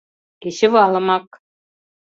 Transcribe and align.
Кечывалымак! 0.41 1.27